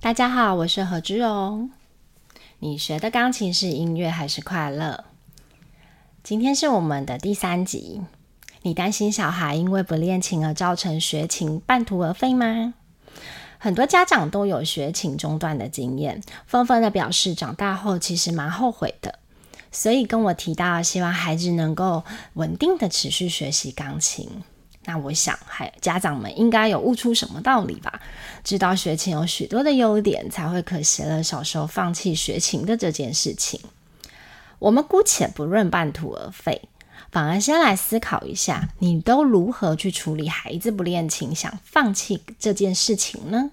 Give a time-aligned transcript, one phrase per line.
[0.00, 1.70] 大家好，我是何之荣。
[2.60, 5.04] 你学的钢琴是音乐还是快乐？
[6.22, 8.02] 今天是我们的第三集。
[8.62, 12.74] 你担心小孩因为不练琴而造成学琴半途而废吗？
[13.66, 19.18] 很多家长都有学琴中断的经验，纷纷的表示长大后其实蛮后悔的。
[19.72, 24.30] 所以跟我提到，希望孩子能够稳定的持续学习钢琴。
[24.84, 28.00] 那我想，还家长们应该有悟出什么道理吧？
[28.44, 33.60] 知道学琴有许多的优点，才会可惜了小时候放弃学琴的这件事情。
[34.60, 36.68] 我们姑且不论半途而废，
[37.10, 43.50] 反而先来思考一下，你都如何去处理孩子不练琴想放弃这件事情呢？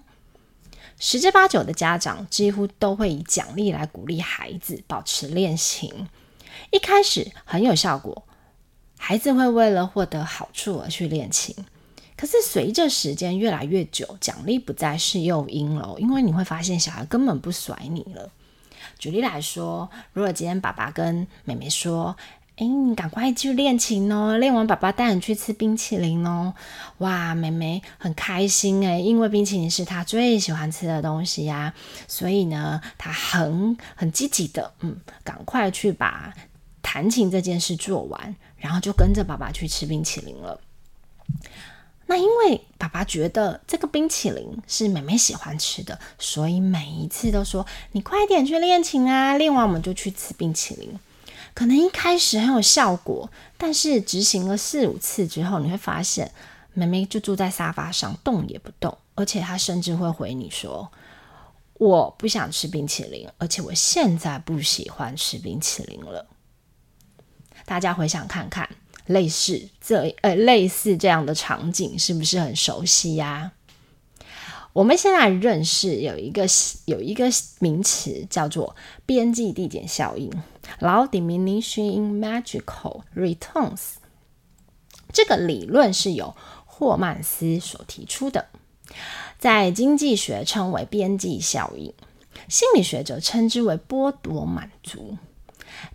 [0.98, 6.08] 十之八九的家长几乎都会以奖励来鼓励孩子保持练琴，
[6.70, 8.24] 一开始很有效果。
[8.96, 11.54] 孩子会为了获得好处而去练琴，
[12.16, 18.30] 可是随着时间越来越久，奖励不再是诱因了，因为你会发现小孩根本不甩你了。
[18.98, 22.16] 举例来说，如果今天爸爸跟妹妹说
[22.56, 26.54] ：“哎，你赶快去练琴哦，练完爸爸带你去吃冰淇淋哦。”
[26.98, 31.74] 哇，妹妹很开心诶，因为冰淇淋是她最喜欢吃的东西呀，
[32.06, 36.32] 所以呢，她很很积极的，嗯，赶快去把
[36.80, 38.36] 弹琴这件事做完。
[38.56, 40.58] 然后就跟着爸爸去吃冰淇淋了。
[42.06, 49.36] 那因为爸爸觉得这个冰淇淋是妹妹喜欢吃的，所以每一次都说：“你快点去练琴啊！
[49.36, 50.98] 练完我们就去吃冰淇淋。”
[51.54, 56.32] 可能一开始很有效果，但是执行了四五次之后，你会发现
[56.72, 60.90] 妹妹就坐在沙发上动也不动，而且她甚至会回你说
[61.78, 66.26] ：“我不想吃冰淇淋，而且我现在不喜欢吃冰淇淋了。”
[67.64, 68.68] 大家回想看看，
[69.06, 73.52] 类似这呃类似这样的场景是不是很熟悉呀？
[74.74, 76.46] 我们现在认识有一个
[76.86, 77.26] 有一个
[77.60, 78.74] 名词叫做
[79.06, 80.28] 边际递减效应
[80.80, 83.94] （Low Diminishing Magical Returns）。
[85.12, 86.34] 这个理论是由
[86.66, 88.48] 霍曼斯所提出的，
[89.38, 91.94] 在经济学称为边际效应，
[92.48, 95.16] 心理学者称之为剥夺满足。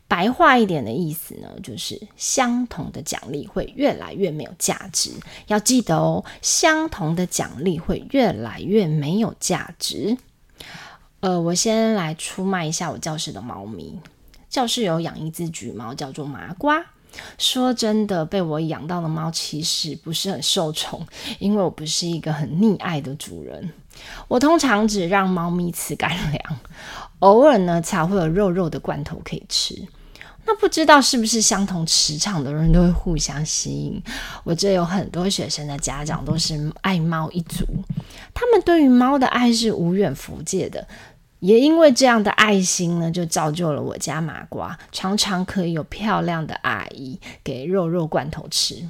[0.09, 5.11] 白话一点的意思呢，就是相同的奖励会越来越没有价值。
[5.47, 10.17] 要记得哦，相同的奖励会越来越没有价值。
[11.19, 13.99] 呃，我先来出卖一下我教室的猫咪。
[14.49, 16.83] 教室有养一只橘猫，叫做麻瓜。
[17.37, 21.05] 说真的，被我养到的猫其实不是很受宠，
[21.37, 23.71] 因为我不是一个很溺爱的主人。
[24.27, 26.59] 我通常只让猫咪吃干粮，
[27.19, 29.87] 偶尔呢才会有肉肉的罐头可以吃。
[30.49, 34.01] 那不知道是不是相同磁场的人都会互相吸引？
[34.43, 37.63] 我这有很多学生的家长都是爱猫一族，
[38.33, 40.87] 他们对于猫的爱是无远弗届的。
[41.39, 48.89] 也因为这样的爱心呢，就造就了我家麻瓜常常可以有漂亮的阿姨给肉肉罐头吃。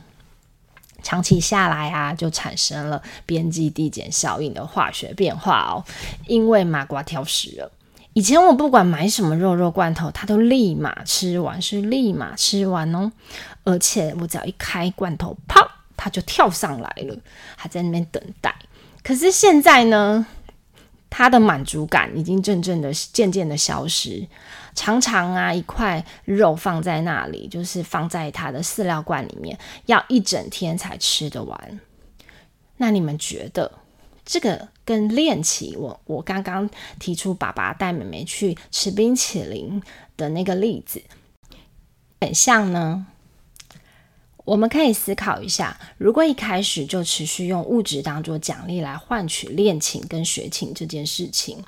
[1.03, 5.83] 长期下来啊，就产生了边际递减效应的化学变化哦。
[6.25, 7.69] 因为麻瓜挑食了。
[8.19, 13.09] 以前我不管买什么肉肉罐头，他都立马吃完，是立马吃完哦。
[13.63, 15.65] 而且我只要一开罐头，啪，
[15.95, 17.17] 他就跳上来了，
[17.55, 18.53] 还在那边等待。
[19.01, 20.25] 可是现在呢，
[21.09, 24.27] 他的满足感已经渐渐的、渐渐的消失。
[24.75, 31.79] 常常啊，一块肉放在那里，就是放在他的饲料罐里面，要一整天才吃得完。
[32.75, 33.71] 那你们觉得？
[34.29, 36.69] 这个跟练习，我我刚刚
[36.99, 39.81] 提出爸爸带妹妹去吃冰淇淋
[40.15, 41.01] 的那个例子，
[42.21, 43.07] 很像呢。
[44.45, 51.63] 我们可以思考一下，如果一开始就持续用物质当做奖励来换取练琴跟学琴这件事情，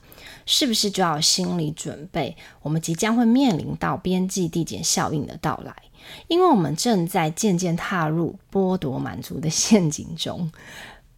[0.45, 5.75] 是不是就要心理准备，我们即将会面临到边际递减效应的到来？
[6.27, 10.51] 因为我们正在渐渐踏入剥夺满足的陷阱中。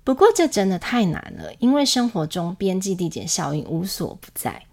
[0.04, 4.64] 不过这真的太难了，因为生活中边际递减效应无所不在，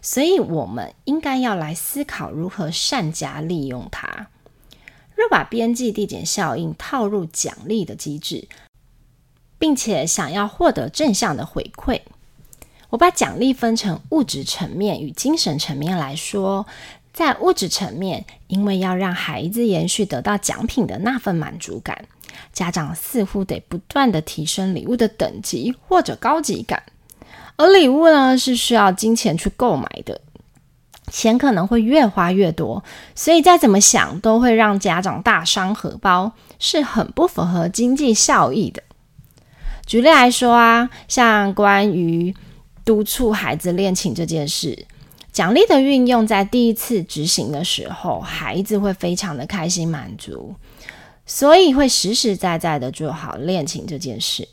[0.00, 4.28] 所以我们应该要来思考如何善加利用它。
[5.14, 8.46] 若把边际递减效应套入奖励的机制，
[9.58, 12.02] 并且想要获得正向的回馈，
[12.90, 16.66] 我把奖励分成物质层面与精神层面来说。
[17.12, 22.04] 在物质层面，因为要让孩子延续得到奖品的那份满足感。
[22.52, 26.82] 家长似乎得不断的提升礼物的等级或者高级感，
[27.56, 30.20] 而礼物呢是需要金钱去购买的，
[31.10, 32.82] 钱可能会越花越多，
[33.14, 38.82] 所以再怎么想都会让家长大伤荷包，是很不符合经济效益的。
[39.86, 42.34] 举例来说啊，像关于
[42.84, 44.86] 督促孩子练琴这件事，
[45.32, 50.56] 奖励的运用在第一次执行的时候，孩子会非常的开心满足，
[51.26, 54.48] 所以会实实在在的做好练琴这件事。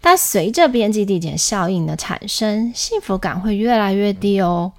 [0.00, 4.72] 但随着边际递减效应的产生，幸福感会越来越低哦。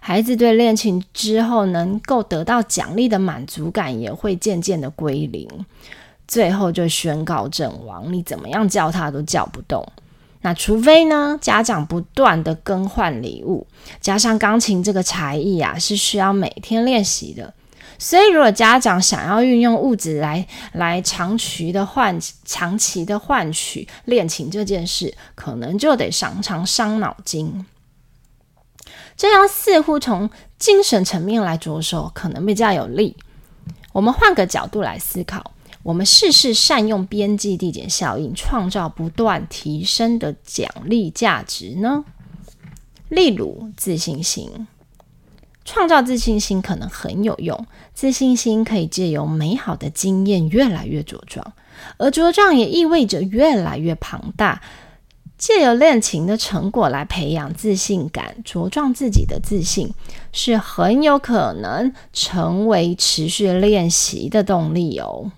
[0.00, 5.48] 孩子对练琴之后能够得到奖励的满足感也会渐渐的归零。
[6.26, 9.86] 最后就宣告阵亡，你怎么样叫他都叫不动。
[10.40, 13.64] 那除非呢，家长不断的更换礼物，
[14.00, 17.54] 加上钢琴这个才艺啊，是需要每天练习的。
[18.04, 27.64] 所以，如果家长想要运用物质来来长期的换长期的换取练琴这件事，可能就得常常伤脑筋。
[29.16, 30.28] 这样似乎从
[30.58, 33.16] 精神层面来着手，可能比较有利。
[33.92, 35.52] 我们换个角度来思考。
[35.84, 42.04] 我们试试善用边际递减效应，创造不断提升的奖励价值呢？
[43.08, 44.66] 例如自信心，
[45.64, 47.66] 创造自信心可能很有用。
[47.94, 51.52] 自信心可以借由美好的经验越来越茁壮，
[51.98, 54.60] 而茁壮也意味着越来越庞大。
[55.38, 59.92] 借由练琴的成果来培养自信感，茁壮自己的自信，
[60.32, 65.32] 是很有可能成为持续练习的动力哦。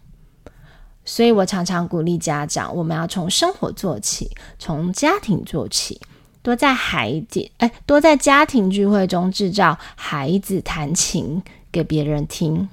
[1.06, 5.98] 所以我常常鼓励家长，我们要从生活做起，从家庭做起，
[6.44, 11.42] 多在孩子哎，多在家庭聚会中制造孩子弹琴
[11.72, 12.68] 给别人听。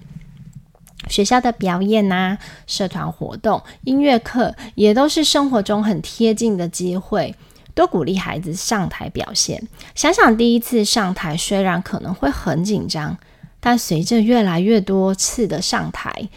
[1.08, 2.38] 学校的表演呐，
[2.68, 7.34] 社团活动、音乐课，也都是生活中很贴近的机会。
[7.74, 9.66] 多鼓励孩子上台表现。
[9.96, 13.18] 想想第一次上台，虽然可能会很紧张，
[13.62, 16.28] 但随着越来越多次的上台。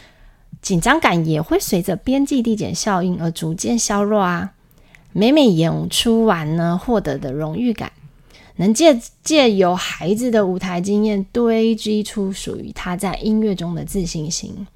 [0.62, 4.53] 紧张感也会随着边际递减效应而逐渐削弱啊！
[5.16, 7.92] 每每演出完呢，获得的荣誉感，
[8.56, 14.66] 能借借由孩子的舞台经验堆积出属于他在音乐中的自信心。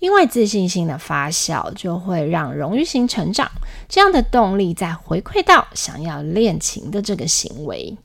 [0.00, 3.50] 因为自信心的发酵，就会让荣誉心成长，
[3.88, 7.96] 这样的动力再回馈到想要练琴的这个行为。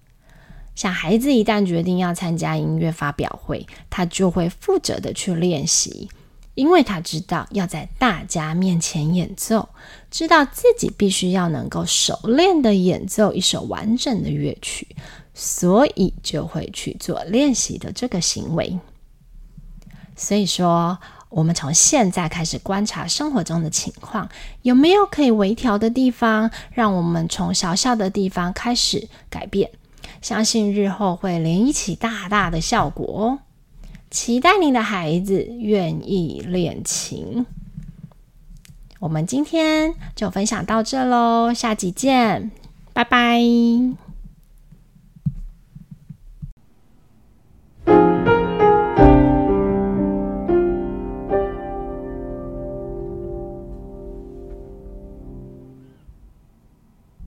[0.75, 6.07] 像孩子一旦决定要参加音乐发表会，他就会负责的去练习。
[6.55, 9.69] 因为他知道要在大家面前演奏，
[10.11, 14.87] 知道自己必须要能够熟练的演奏一首完整的乐曲，
[15.33, 18.79] 所以就会去做练习的这个行为。
[20.15, 24.29] 所以说，我们从现在开始观察生活中的情况，
[24.61, 29.71] 有没有可以微调的地方，让我们从小小的地方开始改变，
[30.21, 33.39] 相信日后会连一起大大的效果哦。
[34.13, 37.47] 期待您的孩子愿意练琴。
[38.99, 42.51] 我们今天就分享到这喽，下集见，
[42.93, 43.41] 拜拜。